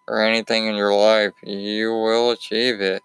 or 0.08 0.22
anything 0.22 0.66
in 0.66 0.76
your 0.76 0.94
life, 0.94 1.34
you 1.42 1.92
will 1.92 2.30
achieve 2.30 2.80
it. 2.80 3.04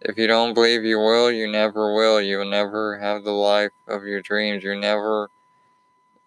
If 0.00 0.18
you 0.18 0.26
don't 0.28 0.54
believe 0.54 0.84
you 0.84 0.98
will, 0.98 1.30
you 1.32 1.50
never 1.50 1.94
will. 1.94 2.20
You'll 2.20 2.50
never 2.50 2.98
have 2.98 3.24
the 3.24 3.32
life 3.32 3.72
of 3.88 4.04
your 4.04 4.22
dreams. 4.22 4.64
You 4.64 4.76
never 4.76 5.30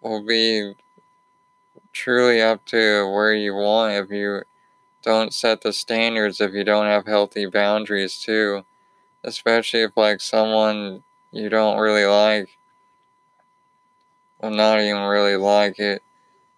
will 0.00 0.24
be 0.24 0.74
truly 1.92 2.40
up 2.40 2.64
to 2.66 3.06
where 3.10 3.34
you 3.34 3.54
want 3.54 3.92
if 3.94 4.10
you 4.10 4.42
don't 5.02 5.34
set 5.34 5.62
the 5.62 5.72
standards, 5.72 6.40
if 6.40 6.52
you 6.52 6.64
don't 6.64 6.86
have 6.86 7.06
healthy 7.06 7.46
boundaries 7.46 8.18
too. 8.20 8.64
Especially 9.24 9.82
if 9.82 9.92
like 9.96 10.20
someone 10.20 11.04
you 11.32 11.48
don't 11.48 11.78
really 11.78 12.06
like, 12.06 12.50
well 14.40 14.50
not 14.50 14.80
even 14.80 15.02
really 15.02 15.36
like 15.36 15.78
it. 15.78 16.02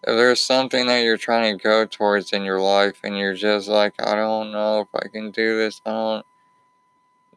If 0.03 0.17
there's 0.17 0.41
something 0.41 0.87
that 0.87 1.03
you're 1.05 1.19
trying 1.19 1.57
to 1.57 1.63
go 1.63 1.87
towards 1.87 2.33
in 2.33 2.45
your 2.45 2.61
life 2.61 3.01
and 3.05 3.19
you're 3.19 3.35
just 3.35 3.69
like, 3.69 3.95
I 4.01 4.15
don't 4.15 4.53
know 4.53 4.81
if 4.81 4.89
I 4.95 5.09
can 5.09 5.31
do 5.31 5.59
this, 5.59 5.83
I 5.87 5.91
don't 5.91 6.27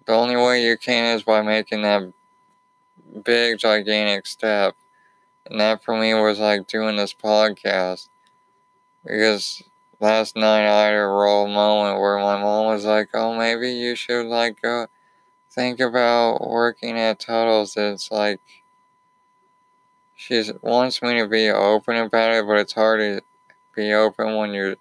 the 0.05 0.13
only 0.13 0.35
way 0.35 0.65
you 0.65 0.77
can 0.77 1.15
is 1.15 1.23
by 1.23 1.41
making 1.41 1.81
that 1.83 2.11
big 3.23 3.57
gigantic 3.59 4.25
step. 4.25 4.75
And 5.45 5.59
that 5.59 5.83
for 5.83 5.97
me 5.99 6.13
was 6.13 6.39
like 6.39 6.67
doing 6.67 6.95
this 6.95 7.13
podcast. 7.13 8.09
Because 9.05 9.63
last 10.03 10.35
night 10.35 10.67
I 10.67 10.87
had 10.87 10.95
a 10.95 11.07
raw 11.07 11.47
moment 11.47 11.99
where 11.99 12.19
my 12.19 12.39
mom 12.39 12.65
was 12.67 12.85
like, 12.85 13.09
Oh, 13.13 13.37
maybe 13.37 13.71
you 13.71 13.95
should 13.95 14.27
like 14.27 14.61
go 14.61 14.87
think 15.51 15.79
about 15.79 16.47
working 16.47 16.97
at 16.99 17.19
Tuttle's. 17.19 17.77
It's 17.77 18.11
like 18.11 18.41
she 20.15 20.43
wants 20.61 21.01
me 21.01 21.19
to 21.19 21.27
be 21.27 21.49
open 21.49 21.95
about 21.95 22.33
it, 22.33 22.45
but 22.45 22.57
it's 22.57 22.73
hard 22.73 22.99
to 22.99 23.21
be 23.75 23.93
open 23.93 24.35
when 24.35 24.53
you're 24.53 24.75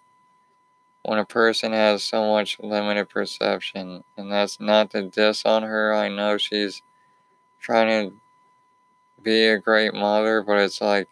when 1.05 1.19
a 1.19 1.25
person 1.25 1.73
has 1.73 2.03
so 2.03 2.31
much 2.33 2.59
limited 2.61 3.09
perception. 3.09 4.05
And 4.17 4.31
that's 4.31 4.61
not 4.61 4.91
to 4.91 5.03
diss 5.03 5.45
on 5.45 5.63
her. 5.63 5.95
I 5.95 6.09
know 6.09 6.37
she's 6.39 6.83
trying 7.61 8.11
to 8.11 8.17
be 9.23 9.47
a 9.47 9.59
great 9.59 9.95
mother, 9.95 10.43
but 10.43 10.59
it's 10.59 10.81
like 10.81 11.09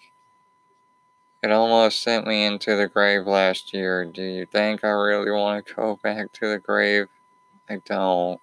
it 1.42 1.50
almost 1.50 2.02
sent 2.02 2.26
me 2.26 2.44
into 2.44 2.76
the 2.76 2.88
grave 2.88 3.26
last 3.26 3.72
year. 3.72 4.04
Do 4.04 4.22
you 4.22 4.46
think 4.46 4.84
I 4.84 4.90
really 4.90 5.30
want 5.30 5.66
to 5.66 5.74
go 5.74 5.98
back 6.02 6.32
to 6.32 6.48
the 6.48 6.58
grave? 6.58 7.08
I 7.68 7.80
don't. 7.84 8.40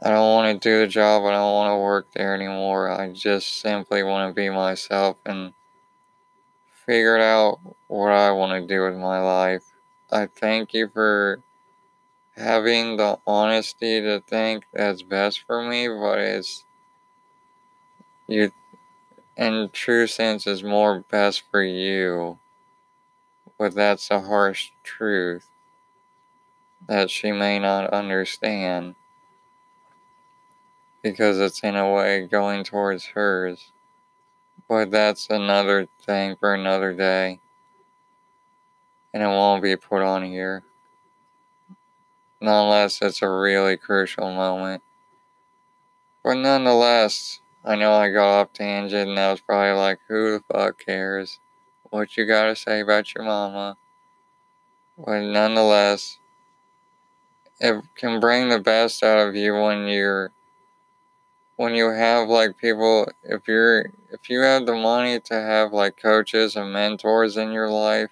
I 0.00 0.10
don't 0.10 0.32
want 0.34 0.62
to 0.62 0.68
do 0.68 0.78
the 0.78 0.86
job. 0.86 1.24
I 1.24 1.32
don't 1.32 1.52
want 1.52 1.72
to 1.72 1.82
work 1.82 2.12
there 2.12 2.34
anymore. 2.34 2.88
I 2.88 3.12
just 3.12 3.60
simply 3.60 4.04
want 4.04 4.30
to 4.30 4.34
be 4.34 4.48
myself 4.48 5.16
and 5.26 5.54
figure 6.86 7.18
out 7.18 7.58
what 7.88 8.12
I 8.12 8.30
want 8.30 8.52
to 8.52 8.74
do 8.74 8.82
with 8.82 8.94
my 8.94 9.18
life. 9.18 9.64
I 10.12 10.26
thank 10.26 10.72
you 10.72 10.88
for 10.88 11.42
having 12.36 12.96
the 12.96 13.18
honesty 13.26 14.00
to 14.00 14.20
think 14.20 14.64
that's 14.72 15.02
best 15.02 15.42
for 15.46 15.68
me, 15.68 15.88
but 15.88 16.20
it's 16.20 16.64
you 18.28 18.52
in 19.38 19.70
true 19.72 20.08
sense 20.08 20.46
is 20.46 20.64
more 20.64 21.04
best 21.08 21.44
for 21.50 21.62
you. 21.62 22.38
But 23.56 23.74
that's 23.74 24.10
a 24.10 24.20
harsh 24.20 24.70
truth 24.82 25.48
that 26.88 27.10
she 27.10 27.32
may 27.32 27.58
not 27.58 27.90
understand 27.90 28.96
because 31.02 31.38
it's 31.38 31.60
in 31.60 31.76
a 31.76 31.90
way 31.90 32.26
going 32.26 32.64
towards 32.64 33.06
hers. 33.06 33.72
But 34.68 34.90
that's 34.90 35.30
another 35.30 35.88
thing 36.02 36.36
for 36.38 36.54
another 36.54 36.92
day. 36.92 37.40
And 39.14 39.22
it 39.22 39.26
won't 39.26 39.62
be 39.62 39.76
put 39.76 40.02
on 40.02 40.24
here. 40.24 40.64
Unless 42.40 43.00
it's 43.02 43.22
a 43.22 43.28
really 43.28 43.76
crucial 43.76 44.32
moment. 44.32 44.82
But 46.22 46.34
nonetheless, 46.34 47.40
I 47.68 47.76
know 47.76 47.92
I 47.92 48.08
got 48.08 48.40
off 48.40 48.54
tangent 48.54 49.10
and 49.10 49.18
I 49.18 49.30
was 49.30 49.42
probably 49.42 49.78
like, 49.78 49.98
who 50.08 50.32
the 50.32 50.42
fuck 50.50 50.78
cares? 50.78 51.38
What 51.90 52.16
you 52.16 52.24
gotta 52.24 52.56
say 52.56 52.80
about 52.80 53.14
your 53.14 53.24
mama? 53.24 53.76
But 54.96 55.20
nonetheless, 55.20 56.18
it 57.60 57.84
can 57.94 58.20
bring 58.20 58.48
the 58.48 58.58
best 58.58 59.02
out 59.02 59.18
of 59.18 59.36
you 59.36 59.52
when 59.52 59.86
you're 59.86 60.32
when 61.56 61.74
you 61.74 61.90
have 61.90 62.28
like 62.28 62.56
people 62.56 63.06
if 63.22 63.46
you're 63.46 63.90
if 64.12 64.30
you 64.30 64.40
have 64.40 64.64
the 64.64 64.74
money 64.74 65.20
to 65.20 65.34
have 65.34 65.70
like 65.70 66.00
coaches 66.00 66.56
and 66.56 66.72
mentors 66.72 67.36
in 67.36 67.52
your 67.52 67.68
life 67.68 68.10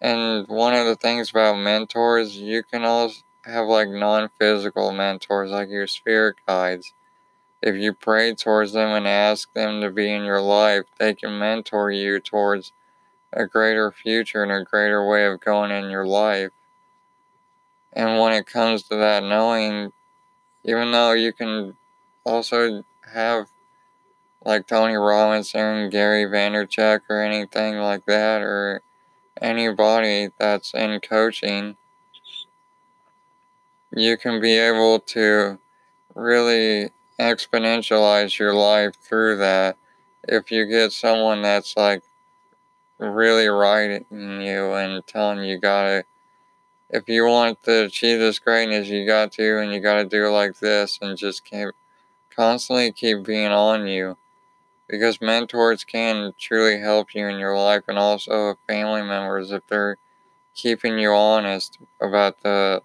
and 0.00 0.46
one 0.48 0.74
of 0.74 0.84
the 0.84 0.96
things 0.96 1.30
about 1.30 1.56
mentors 1.56 2.36
you 2.36 2.62
can 2.62 2.84
also 2.84 3.22
have 3.44 3.66
like 3.66 3.88
non-physical 3.88 4.92
mentors 4.92 5.50
like 5.50 5.68
your 5.68 5.86
spirit 5.86 6.36
guides 6.46 6.92
if 7.62 7.74
you 7.74 7.92
pray 7.92 8.34
towards 8.34 8.72
them 8.72 8.90
and 8.90 9.08
ask 9.08 9.52
them 9.54 9.80
to 9.80 9.90
be 9.90 10.12
in 10.12 10.24
your 10.24 10.40
life 10.40 10.84
they 10.98 11.14
can 11.14 11.38
mentor 11.38 11.90
you 11.90 12.20
towards 12.20 12.72
a 13.32 13.46
greater 13.46 13.90
future 13.92 14.42
and 14.42 14.52
a 14.52 14.64
greater 14.64 15.06
way 15.06 15.26
of 15.26 15.40
going 15.40 15.70
in 15.70 15.90
your 15.90 16.06
life. 16.06 16.50
And 17.92 18.18
when 18.18 18.32
it 18.32 18.46
comes 18.46 18.84
to 18.84 18.96
that 18.96 19.22
knowing 19.22 19.92
even 20.64 20.90
though 20.90 21.12
you 21.12 21.32
can 21.32 21.76
also 22.24 22.84
have 23.14 23.46
like 24.44 24.66
Tony 24.66 24.94
Robbins, 24.94 25.52
Gary 25.52 26.24
Vaynerchuk, 26.24 27.00
or 27.10 27.22
anything 27.22 27.76
like 27.78 28.06
that, 28.06 28.42
or 28.42 28.82
anybody 29.40 30.30
that's 30.38 30.72
in 30.72 31.00
coaching, 31.00 31.76
you 33.92 34.16
can 34.16 34.40
be 34.40 34.56
able 34.56 35.00
to 35.00 35.58
really 36.14 36.90
exponentialize 37.18 38.38
your 38.38 38.54
life 38.54 38.94
through 38.96 39.36
that 39.38 39.76
if 40.24 40.50
you 40.50 40.66
get 40.66 40.92
someone 40.92 41.42
that's 41.42 41.76
like 41.76 42.02
really 42.98 43.46
writing 43.46 44.04
you 44.10 44.72
and 44.72 45.06
telling 45.06 45.44
you 45.44 45.58
gotta 45.58 46.04
if 46.90 47.08
you 47.08 47.26
want 47.26 47.62
to 47.62 47.84
achieve 47.84 48.18
this 48.18 48.38
greatness 48.38 48.88
you 48.88 49.06
got 49.06 49.32
to 49.32 49.58
and 49.58 49.72
you 49.72 49.80
gotta 49.80 50.04
do 50.04 50.28
like 50.28 50.58
this 50.58 50.98
and 51.00 51.16
just 51.16 51.44
keep 51.44 51.68
constantly 52.34 52.92
keep 52.92 53.24
being 53.24 53.52
on 53.52 53.86
you 53.86 54.16
because 54.88 55.20
mentors 55.20 55.84
can 55.84 56.32
truly 56.38 56.80
help 56.80 57.14
you 57.14 57.26
in 57.26 57.38
your 57.38 57.56
life 57.56 57.84
and 57.88 57.98
also 57.98 58.58
family 58.66 59.02
members 59.02 59.50
if 59.50 59.66
they're 59.66 59.96
keeping 60.54 60.98
you 60.98 61.10
honest 61.10 61.78
about 62.00 62.42
the 62.42 62.82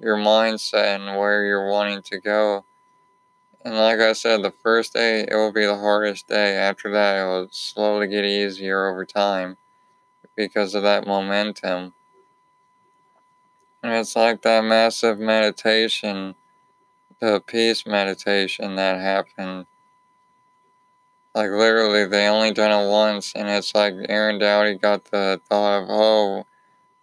your 0.00 0.16
mindset 0.16 0.96
and 0.96 1.18
where 1.18 1.44
you're 1.44 1.70
wanting 1.70 2.02
to 2.02 2.20
go. 2.20 2.64
And 3.64 3.76
like 3.76 4.00
I 4.00 4.12
said, 4.12 4.42
the 4.42 4.50
first 4.50 4.92
day 4.92 5.20
it 5.20 5.34
will 5.34 5.52
be 5.52 5.66
the 5.66 5.78
hardest 5.78 6.26
day. 6.26 6.56
After 6.56 6.90
that, 6.92 7.22
it 7.22 7.26
will 7.26 7.48
slowly 7.50 8.08
get 8.08 8.24
easier 8.24 8.88
over 8.88 9.04
time 9.04 9.56
because 10.36 10.74
of 10.74 10.82
that 10.82 11.06
momentum. 11.06 11.94
And 13.82 13.92
it's 13.92 14.16
like 14.16 14.42
that 14.42 14.64
massive 14.64 15.18
meditation 15.18 16.34
the 17.22 17.40
peace 17.40 17.86
meditation 17.86 18.74
that 18.74 19.00
happened. 19.00 19.66
Like 21.36 21.50
literally, 21.50 22.04
they 22.06 22.26
only 22.26 22.52
done 22.52 22.72
it 22.72 22.90
once, 22.90 23.32
and 23.36 23.48
it's 23.48 23.76
like 23.76 23.94
Aaron 24.08 24.40
Doughty 24.40 24.74
got 24.74 25.04
the 25.04 25.40
thought 25.48 25.84
of, 25.84 25.86
oh, 25.88 26.46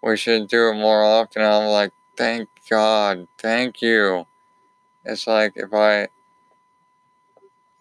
we 0.04 0.18
should 0.18 0.50
do 0.50 0.68
it 0.68 0.74
more 0.74 1.06
often. 1.06 1.42
I'm 1.42 1.68
like, 1.68 1.94
thank 2.18 2.50
God, 2.70 3.30
thank 3.38 3.82
you. 3.82 4.26
It's 5.06 5.26
like 5.26 5.54
if 5.56 5.74
I, 5.74 6.10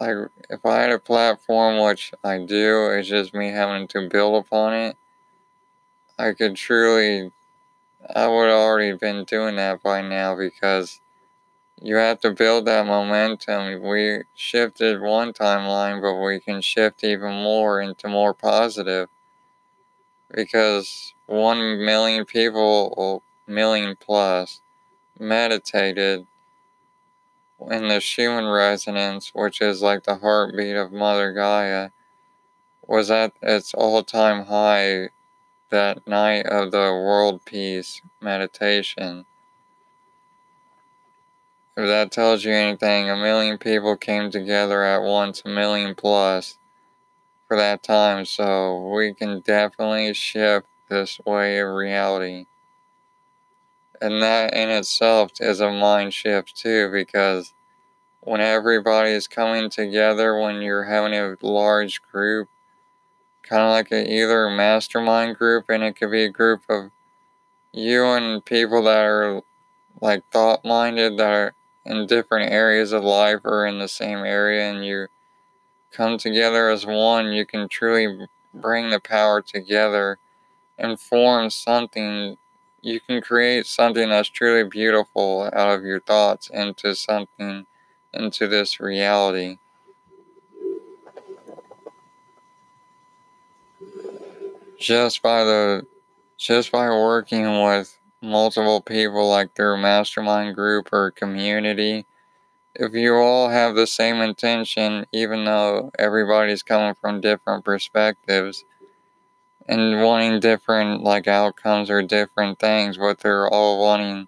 like 0.01 0.17
if 0.51 0.65
I 0.65 0.81
had 0.81 0.91
a 0.91 0.99
platform, 0.99 1.81
which 1.81 2.13
I 2.23 2.39
do, 2.39 2.91
it's 2.91 3.09
just 3.09 3.35
me 3.35 3.49
having 3.49 3.89
to 3.89 4.09
build 4.09 4.45
upon 4.45 4.75
it. 4.75 4.97
I 6.19 6.33
could 6.33 6.57
truly, 6.57 7.33
I 8.15 8.27
would 8.27 8.49
already 8.49 8.97
been 8.97 9.25
doing 9.25 9.57
that 9.57 9.83
by 9.83 10.03
now 10.03 10.37
because 10.37 11.01
you 11.81 11.97
have 11.97 12.21
to 12.21 12.33
build 12.33 12.67
that 12.67 12.87
momentum. 12.87 13.83
We 13.83 14.23
shifted 14.35 15.01
one 15.01 15.33
timeline, 15.33 16.01
but 16.01 16.15
we 16.15 16.41
can 16.41 16.61
shift 16.61 17.05
even 17.05 17.33
more 17.35 17.81
into 17.81 18.09
more 18.09 18.35
positive 18.35 19.09
because 20.35 21.15
one 21.27 21.85
million 21.85 22.25
people, 22.25 22.95
or 22.97 23.23
million 23.47 23.97
plus, 23.99 24.61
meditated 25.19 26.27
in 27.71 27.89
the 27.89 28.01
Schumann 28.01 28.47
resonance, 28.47 29.31
which 29.35 29.61
is 29.61 29.83
like 29.83 30.05
the 30.05 30.17
heartbeat 30.17 30.77
of 30.77 30.93
Mother 30.93 31.33
Gaia, 31.33 31.91
was 32.87 33.11
at 33.11 33.33
its 33.43 33.75
all 33.75 34.03
time 34.03 34.47
high 34.47 35.11
that 35.71 36.07
night 36.07 36.47
of 36.47 36.71
the 36.71 36.79
world 36.79 37.45
peace 37.45 38.01
meditation. 38.21 39.27
If 41.77 41.87
that 41.87 42.11
tells 42.11 42.45
you 42.45 42.53
anything, 42.53 43.09
a 43.09 43.17
million 43.17 43.59
people 43.59 43.97
came 43.97 44.31
together 44.31 44.83
at 44.83 45.03
once, 45.03 45.43
a 45.45 45.49
million 45.49 45.95
plus 45.95 46.59
for 47.47 47.57
that 47.57 47.83
time, 47.83 48.25
so 48.25 48.89
we 48.89 49.15
can 49.15 49.41
definitely 49.41 50.13
shift 50.15 50.67
this 50.89 51.21
way 51.25 51.59
of 51.61 51.69
reality. 51.69 52.47
And 54.01 54.23
that 54.23 54.55
in 54.55 54.69
itself 54.69 55.33
is 55.41 55.61
a 55.61 55.71
mind 55.71 56.15
shift 56.15 56.57
too, 56.57 56.91
because 56.93 57.53
when 58.21 58.41
everybody 58.41 59.11
is 59.11 59.27
coming 59.27 59.71
together, 59.71 60.39
when 60.39 60.63
you're 60.63 60.85
having 60.85 61.15
a 61.15 61.37
large 61.43 62.03
group, 62.03 62.49
kind 63.43 63.63
of 63.63 63.71
like 63.71 63.91
a, 63.91 64.13
either 64.13 64.45
a 64.45 64.57
mastermind 64.57 65.37
group, 65.37 65.65
and 65.69 65.83
it 65.83 65.97
could 65.97 66.11
be 66.11 66.25
a 66.25 66.29
group 66.29 66.63
of 66.69 66.91
you 67.73 68.05
and 68.05 68.45
people 68.45 68.83
that 68.85 69.05
are 69.05 69.43
like 70.01 70.23
thought 70.31 70.65
minded, 70.65 71.17
that 71.17 71.31
are 71.31 71.55
in 71.85 72.07
different 72.07 72.53
areas 72.53 72.93
of 72.93 73.03
life 73.03 73.41
or 73.45 73.67
in 73.67 73.79
the 73.79 73.89
same 73.89 74.19
area, 74.19 74.71
and 74.71 74.85
you 74.85 75.07
come 75.91 76.19
together 76.19 76.69
as 76.69 76.85
one, 76.85 77.33
you 77.33 77.47
can 77.47 77.69
truly 77.69 78.29
bring 78.55 78.91
the 78.91 79.01
power 79.01 79.41
together 79.41 80.19
and 80.79 81.01
form 81.01 81.51
something. 81.51 82.37
You 82.81 83.01
can 83.01 83.21
create 83.21 83.67
something 83.67 84.09
that's 84.09 84.29
truly 84.29 84.69
beautiful 84.69 85.51
out 85.53 85.75
of 85.75 85.83
your 85.83 86.01
thoughts 86.01 86.49
into 86.49 86.95
something, 86.95 87.67
into 88.13 88.47
this 88.47 88.79
reality. 88.79 89.59
Just 94.79 95.23
by 95.23 95.43
the, 95.43 95.87
just 96.37 96.71
by 96.71 96.89
working 96.89 97.63
with 97.63 97.99
multiple 98.23 98.81
people 98.81 99.29
like 99.29 99.57
through 99.57 99.79
mastermind 99.79 100.55
group 100.55 100.93
or 100.93 101.11
community, 101.11 102.07
if 102.77 102.93
you 102.95 103.17
all 103.17 103.49
have 103.49 103.75
the 103.75 103.89
same 103.89 104.21
intention, 104.21 105.05
even 105.13 105.45
though 105.45 105.91
everybody's 105.99 106.63
coming 106.63 106.95
from 106.95 107.21
different 107.21 107.65
perspectives 107.65 108.65
and 109.69 110.03
wanting 110.03 110.41
different 110.41 111.03
like 111.03 111.29
outcomes 111.29 111.91
or 111.91 112.03
different 112.03 112.59
things, 112.59 112.97
but 112.97 113.19
they're 113.19 113.49
all 113.49 113.79
wanting, 113.81 114.27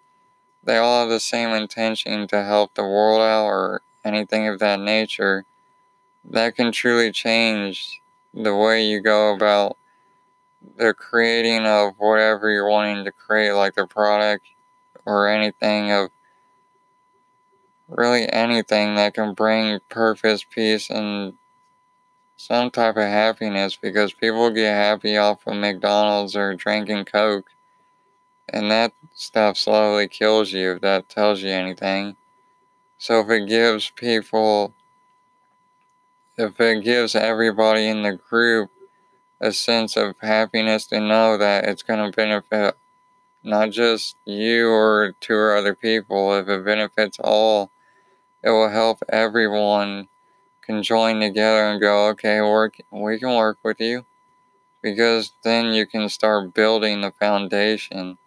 they 0.62 0.76
all 0.76 1.00
have 1.00 1.08
the 1.08 1.18
same 1.20 1.50
intention 1.50 2.28
to 2.28 2.44
help 2.44 2.74
the 2.74 2.82
world 2.82 3.22
out 3.22 3.46
or 3.46 3.82
anything 4.04 4.46
of 4.46 4.58
that 4.58 4.78
nature, 4.78 5.44
that 6.24 6.54
can 6.54 6.70
truly 6.70 7.10
change 7.10 8.00
the 8.34 8.54
way 8.54 8.84
you 8.84 9.00
go 9.00 9.34
about 9.34 9.76
the 10.76 10.92
creating 10.92 11.64
of 11.64 11.94
whatever 11.96 12.50
you're 12.50 12.68
wanting 12.68 13.04
to 13.04 13.12
create, 13.12 13.52
like 13.52 13.74
the 13.74 13.86
product 13.86 14.46
or 15.06 15.26
anything 15.26 15.90
of 15.90 16.10
really 17.88 18.30
anything 18.30 18.94
that 18.94 19.14
can 19.14 19.32
bring 19.32 19.80
purpose, 19.88 20.44
peace, 20.48 20.90
and 20.90 21.32
some 22.40 22.70
type 22.70 22.96
of 22.96 23.02
happiness 23.02 23.76
because 23.76 24.14
people 24.14 24.48
get 24.50 24.72
happy 24.72 25.16
off 25.18 25.46
of 25.46 25.56
McDonald's 25.56 26.34
or 26.34 26.54
drinking 26.54 27.04
Coke. 27.04 27.50
And 28.48 28.70
that 28.70 28.92
stuff 29.14 29.58
slowly 29.58 30.08
kills 30.08 30.50
you 30.50 30.72
if 30.72 30.80
that 30.80 31.10
tells 31.10 31.42
you 31.42 31.50
anything. 31.50 32.16
So 32.96 33.20
if 33.20 33.28
it 33.28 33.46
gives 33.46 33.90
people, 33.90 34.74
if 36.38 36.58
it 36.58 36.82
gives 36.82 37.14
everybody 37.14 37.86
in 37.86 38.02
the 38.02 38.16
group 38.16 38.70
a 39.40 39.52
sense 39.52 39.96
of 39.96 40.14
happiness 40.20 40.86
to 40.86 41.00
know 41.00 41.36
that 41.36 41.66
it's 41.66 41.82
going 41.82 42.10
to 42.10 42.16
benefit 42.16 42.74
not 43.42 43.70
just 43.70 44.16
you 44.24 44.70
or 44.70 45.14
two 45.20 45.34
or 45.34 45.54
other 45.54 45.74
people, 45.74 46.34
if 46.34 46.48
it 46.48 46.64
benefits 46.64 47.18
all 47.22 47.70
it 48.42 48.50
will 48.50 48.70
help 48.70 48.98
everyone 49.10 50.08
can 50.70 50.82
join 50.82 51.20
together 51.20 51.64
and 51.64 51.80
go, 51.80 52.08
okay, 52.08 52.40
work, 52.40 52.76
we 52.90 53.18
can 53.18 53.34
work 53.34 53.58
with 53.64 53.80
you. 53.80 54.04
Because 54.82 55.32
then 55.42 55.66
you 55.72 55.86
can 55.86 56.08
start 56.08 56.54
building 56.54 57.00
the 57.00 57.10
foundation. 57.10 58.18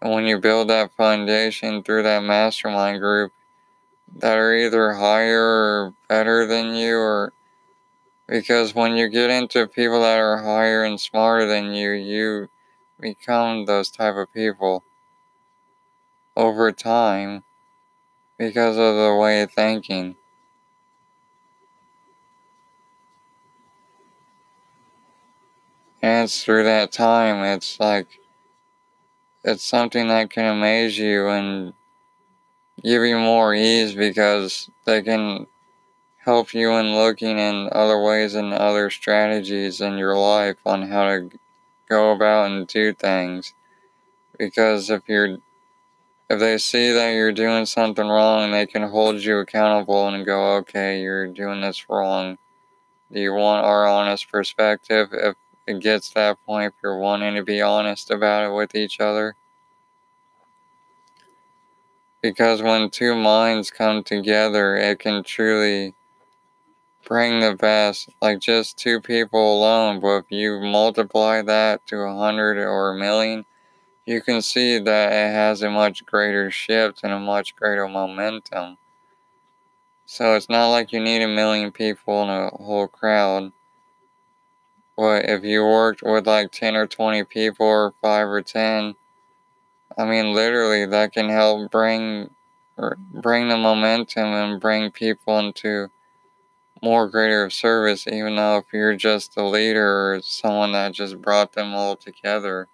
And 0.00 0.12
when 0.12 0.26
you 0.26 0.38
build 0.38 0.68
that 0.68 0.94
foundation 0.96 1.82
through 1.82 2.02
that 2.04 2.22
mastermind 2.22 3.00
group 3.00 3.32
that 4.16 4.36
are 4.36 4.54
either 4.54 4.94
higher 4.94 5.42
or 5.42 5.94
better 6.08 6.46
than 6.46 6.74
you 6.74 6.98
or 6.98 7.32
because 8.26 8.74
when 8.74 8.96
you 8.96 9.08
get 9.08 9.30
into 9.30 9.66
people 9.66 10.02
that 10.02 10.18
are 10.18 10.42
higher 10.42 10.84
and 10.84 11.00
smarter 11.00 11.46
than 11.46 11.72
you, 11.72 11.90
you 11.90 12.48
become 13.00 13.64
those 13.64 13.90
type 13.90 14.14
of 14.14 14.32
people 14.32 14.84
over 16.36 16.70
time 16.70 17.42
because 18.38 18.76
of 18.76 18.94
the 18.94 19.18
way 19.20 19.42
of 19.42 19.50
thinking. 19.50 20.16
And 26.02 26.30
through 26.30 26.64
that 26.64 26.92
time, 26.92 27.44
it's 27.44 27.78
like, 27.78 28.20
it's 29.44 29.64
something 29.64 30.08
that 30.08 30.30
can 30.30 30.46
amaze 30.46 30.98
you 30.98 31.28
and 31.28 31.74
give 32.82 33.02
you 33.02 33.18
more 33.18 33.54
ease 33.54 33.94
because 33.94 34.70
they 34.86 35.02
can 35.02 35.46
help 36.24 36.54
you 36.54 36.72
in 36.72 36.94
looking 36.94 37.38
in 37.38 37.68
other 37.72 38.00
ways 38.00 38.34
and 38.34 38.52
other 38.52 38.90
strategies 38.90 39.80
in 39.80 39.98
your 39.98 40.16
life 40.16 40.56
on 40.64 40.82
how 40.82 41.04
to 41.04 41.30
go 41.88 42.12
about 42.12 42.50
and 42.50 42.66
do 42.66 42.92
things. 42.92 43.54
Because 44.38 44.88
if 44.90 45.02
you're 45.06 45.38
if 46.30 46.38
they 46.38 46.58
see 46.58 46.92
that 46.92 47.10
you're 47.10 47.32
doing 47.32 47.66
something 47.66 48.06
wrong, 48.06 48.52
they 48.52 48.64
can 48.64 48.82
hold 48.82 49.16
you 49.16 49.38
accountable 49.38 50.06
and 50.06 50.24
go, 50.24 50.58
okay, 50.58 51.00
you're 51.00 51.26
doing 51.26 51.60
this 51.60 51.90
wrong. 51.90 52.38
Do 53.12 53.20
you 53.20 53.34
want 53.34 53.66
our 53.66 53.88
honest 53.88 54.30
perspective? 54.30 55.08
If 55.12 55.34
it 55.70 55.80
gets 55.80 56.08
to 56.08 56.14
that 56.14 56.44
point, 56.44 56.74
if 56.74 56.82
you're 56.82 56.98
wanting 56.98 57.34
to 57.36 57.42
be 57.42 57.60
honest 57.60 58.10
about 58.10 58.50
it 58.50 58.54
with 58.54 58.74
each 58.74 59.00
other. 59.00 59.36
Because 62.22 62.60
when 62.60 62.90
two 62.90 63.14
minds 63.14 63.70
come 63.70 64.02
together, 64.02 64.76
it 64.76 64.98
can 64.98 65.22
truly 65.22 65.94
bring 67.06 67.40
the 67.40 67.54
best. 67.54 68.10
Like 68.20 68.40
just 68.40 68.76
two 68.76 69.00
people 69.00 69.58
alone, 69.58 70.00
but 70.00 70.16
if 70.18 70.24
you 70.28 70.60
multiply 70.60 71.42
that 71.42 71.86
to 71.86 72.00
a 72.00 72.16
hundred 72.16 72.58
or 72.58 72.92
a 72.92 72.98
million, 72.98 73.46
you 74.06 74.20
can 74.20 74.42
see 74.42 74.78
that 74.78 75.12
it 75.12 75.32
has 75.32 75.62
a 75.62 75.70
much 75.70 76.04
greater 76.04 76.50
shift 76.50 77.00
and 77.02 77.12
a 77.12 77.18
much 77.18 77.56
greater 77.56 77.88
momentum. 77.88 78.76
So 80.04 80.34
it's 80.34 80.48
not 80.48 80.70
like 80.70 80.92
you 80.92 81.00
need 81.00 81.22
a 81.22 81.28
million 81.28 81.70
people 81.70 82.22
in 82.24 82.28
a 82.28 82.50
whole 82.50 82.88
crowd. 82.88 83.52
But 85.00 85.30
if 85.30 85.44
you 85.44 85.64
worked 85.64 86.02
with 86.02 86.26
like 86.26 86.52
10 86.52 86.76
or 86.76 86.86
20 86.86 87.24
people 87.24 87.64
or 87.64 87.94
5 88.02 88.28
or 88.28 88.42
10, 88.42 88.94
I 89.96 90.04
mean, 90.04 90.34
literally, 90.34 90.84
that 90.84 91.14
can 91.14 91.30
help 91.30 91.70
bring 91.70 92.28
bring 93.10 93.48
the 93.48 93.56
momentum 93.56 94.26
and 94.26 94.60
bring 94.60 94.90
people 94.90 95.38
into 95.38 95.88
more 96.82 97.08
greater 97.08 97.48
service, 97.48 98.06
even 98.06 98.36
though 98.36 98.58
if 98.58 98.66
you're 98.74 98.94
just 98.94 99.38
a 99.38 99.42
leader 99.42 100.12
or 100.16 100.20
someone 100.20 100.72
that 100.72 100.92
just 100.92 101.22
brought 101.22 101.54
them 101.54 101.72
all 101.72 101.96
together. 101.96 102.68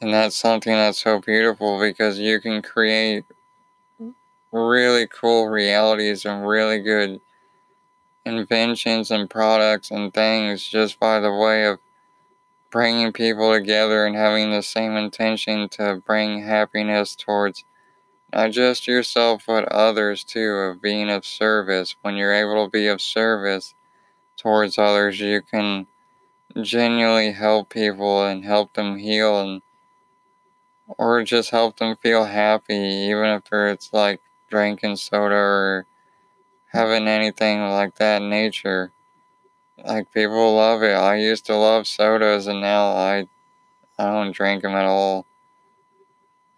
And 0.00 0.14
that's 0.14 0.36
something 0.36 0.72
that's 0.72 1.02
so 1.02 1.20
beautiful 1.20 1.78
because 1.78 2.18
you 2.18 2.40
can 2.40 2.62
create 2.62 3.26
really 4.50 5.06
cool 5.06 5.48
realities 5.48 6.24
and 6.24 6.48
really 6.48 6.78
good 6.78 7.20
inventions 8.24 9.10
and 9.10 9.30
products 9.30 9.90
and 9.90 10.12
things 10.12 10.64
just 10.64 11.00
by 11.00 11.20
the 11.20 11.32
way 11.32 11.64
of 11.64 11.78
bringing 12.70 13.12
people 13.12 13.52
together 13.52 14.06
and 14.06 14.14
having 14.14 14.50
the 14.50 14.62
same 14.62 14.96
intention 14.96 15.68
to 15.68 16.02
bring 16.06 16.42
happiness 16.42 17.16
towards 17.16 17.64
not 18.32 18.50
just 18.50 18.86
yourself 18.86 19.44
but 19.46 19.64
others 19.72 20.22
too 20.22 20.52
of 20.52 20.82
being 20.82 21.10
of 21.10 21.24
service. 21.24 21.96
When 22.02 22.16
you're 22.16 22.34
able 22.34 22.64
to 22.64 22.70
be 22.70 22.86
of 22.86 23.00
service 23.00 23.74
towards 24.36 24.78
others 24.78 25.18
you 25.18 25.42
can 25.42 25.86
genuinely 26.62 27.32
help 27.32 27.70
people 27.70 28.24
and 28.24 28.44
help 28.44 28.74
them 28.74 28.98
heal 28.98 29.40
and 29.40 29.62
or 30.98 31.22
just 31.22 31.50
help 31.50 31.78
them 31.78 31.96
feel 31.96 32.24
happy, 32.24 32.74
even 32.74 33.26
if 33.26 33.42
it's 33.52 33.92
like 33.92 34.20
drinking 34.48 34.96
soda 34.96 35.34
or 35.34 35.86
having 36.72 37.08
anything 37.08 37.60
like 37.62 37.96
that 37.96 38.22
nature. 38.22 38.92
Like 39.84 40.12
people 40.12 40.54
love 40.56 40.82
it. 40.82 40.94
I 40.94 41.16
used 41.16 41.46
to 41.46 41.56
love 41.56 41.86
sodas, 41.86 42.46
and 42.46 42.60
now 42.60 42.88
I 42.88 43.26
I 43.98 44.04
don't 44.10 44.32
drink 44.32 44.62
them 44.62 44.72
at 44.74 44.86
all. 44.86 45.26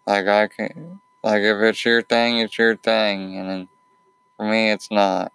Like 0.07 0.27
I 0.27 0.47
can, 0.47 1.01
like 1.23 1.41
if 1.41 1.57
it's 1.61 1.85
your 1.85 2.01
thing, 2.01 2.39
it's 2.39 2.57
your 2.57 2.75
thing, 2.75 3.37
and 3.37 3.67
for 4.37 4.45
me, 4.45 4.71
it's 4.71 4.91
not. 4.91 5.33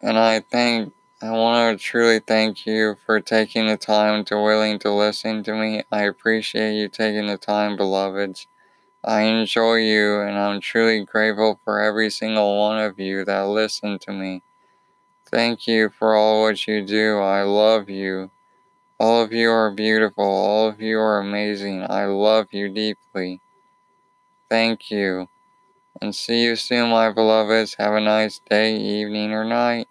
And 0.00 0.18
I 0.18 0.40
think 0.40 0.94
I 1.22 1.30
want 1.32 1.78
to 1.78 1.84
truly 1.84 2.20
thank 2.20 2.66
you 2.66 2.96
for 3.04 3.20
taking 3.20 3.66
the 3.66 3.76
time 3.76 4.24
to 4.26 4.40
willing 4.40 4.78
to 4.80 4.92
listen 4.92 5.42
to 5.44 5.54
me. 5.54 5.84
I 5.90 6.02
appreciate 6.04 6.74
you 6.74 6.88
taking 6.88 7.26
the 7.26 7.38
time, 7.38 7.76
beloveds. 7.76 8.46
I 9.06 9.22
enjoy 9.22 9.76
you 9.76 10.20
and 10.20 10.36
I'm 10.36 10.60
truly 10.60 11.04
grateful 11.04 11.60
for 11.64 11.80
every 11.80 12.10
single 12.10 12.58
one 12.58 12.78
of 12.80 12.98
you 12.98 13.24
that 13.24 13.42
listen 13.46 13.98
to 14.00 14.12
me. 14.12 14.42
Thank 15.30 15.66
you 15.66 15.90
for 15.90 16.14
all 16.14 16.42
what 16.42 16.66
you 16.66 16.84
do. 16.84 17.18
I 17.18 17.42
love 17.42 17.88
you. 17.90 18.30
All 18.98 19.22
of 19.22 19.32
you 19.32 19.50
are 19.50 19.70
beautiful. 19.70 20.24
All 20.24 20.68
of 20.68 20.80
you 20.80 20.98
are 20.98 21.18
amazing. 21.18 21.86
I 21.88 22.06
love 22.06 22.48
you 22.52 22.68
deeply. 22.68 23.40
Thank 24.50 24.90
you. 24.90 25.28
And 26.00 26.14
see 26.14 26.44
you 26.44 26.56
soon, 26.56 26.90
my 26.90 27.12
beloveds. 27.12 27.76
Have 27.78 27.94
a 27.94 28.00
nice 28.00 28.40
day, 28.50 28.76
evening, 28.76 29.32
or 29.32 29.44
night. 29.44 29.88